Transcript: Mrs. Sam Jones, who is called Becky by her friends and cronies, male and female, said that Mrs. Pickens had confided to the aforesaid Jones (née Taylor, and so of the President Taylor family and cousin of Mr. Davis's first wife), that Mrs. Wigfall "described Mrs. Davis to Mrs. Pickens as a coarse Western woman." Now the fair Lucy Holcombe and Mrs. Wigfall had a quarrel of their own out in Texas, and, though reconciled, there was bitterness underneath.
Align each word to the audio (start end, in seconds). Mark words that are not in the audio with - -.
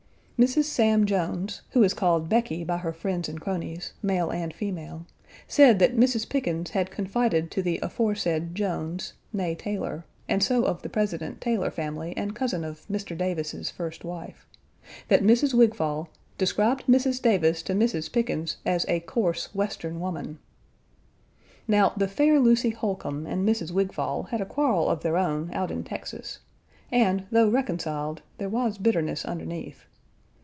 Mrs. 0.43 0.63
Sam 0.63 1.05
Jones, 1.05 1.61
who 1.69 1.83
is 1.83 1.93
called 1.93 2.27
Becky 2.27 2.63
by 2.63 2.77
her 2.77 2.93
friends 2.93 3.29
and 3.29 3.39
cronies, 3.39 3.93
male 4.01 4.31
and 4.31 4.51
female, 4.51 5.05
said 5.47 5.77
that 5.77 5.95
Mrs. 5.95 6.27
Pickens 6.27 6.71
had 6.71 6.89
confided 6.89 7.51
to 7.51 7.61
the 7.61 7.77
aforesaid 7.83 8.55
Jones 8.55 9.13
(née 9.35 9.55
Taylor, 9.55 10.03
and 10.27 10.41
so 10.41 10.63
of 10.65 10.81
the 10.81 10.89
President 10.89 11.41
Taylor 11.41 11.69
family 11.69 12.17
and 12.17 12.35
cousin 12.35 12.63
of 12.63 12.87
Mr. 12.87 13.15
Davis's 13.15 13.69
first 13.69 14.03
wife), 14.03 14.47
that 15.09 15.21
Mrs. 15.21 15.53
Wigfall 15.53 16.09
"described 16.39 16.85
Mrs. 16.89 17.21
Davis 17.21 17.61
to 17.61 17.73
Mrs. 17.75 18.11
Pickens 18.11 18.57
as 18.65 18.83
a 18.89 18.99
coarse 19.01 19.53
Western 19.53 19.99
woman." 19.99 20.39
Now 21.67 21.93
the 21.95 22.07
fair 22.07 22.39
Lucy 22.39 22.71
Holcombe 22.71 23.27
and 23.27 23.47
Mrs. 23.47 23.69
Wigfall 23.71 24.23
had 24.31 24.41
a 24.41 24.47
quarrel 24.47 24.89
of 24.89 25.03
their 25.03 25.17
own 25.17 25.51
out 25.53 25.69
in 25.69 25.83
Texas, 25.83 26.39
and, 26.91 27.25
though 27.29 27.47
reconciled, 27.49 28.23
there 28.39 28.49
was 28.49 28.79
bitterness 28.79 29.23
underneath. 29.23 29.85